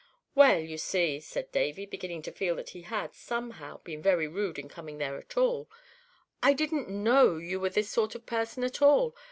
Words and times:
"Well, 0.33 0.57
you 0.57 0.79
see," 0.79 1.19
said 1.19 1.51
Davy, 1.51 1.85
beginning 1.85 2.23
to 2.23 2.31
feel 2.31 2.55
that 2.55 2.69
he 2.71 2.81
had, 2.81 3.13
somehow, 3.13 3.81
been 3.83 4.01
very 4.01 4.27
rude 4.27 4.57
in 4.57 4.67
coming 4.67 4.97
there 4.97 5.15
at 5.17 5.37
all, 5.37 5.69
"I 6.41 6.53
didn't 6.53 6.89
know 6.89 7.37
you 7.37 7.59
were 7.59 7.69
this 7.69 7.91
sort 7.91 8.15
of 8.15 8.25
person 8.25 8.63
at 8.63 8.81
all. 8.81 9.15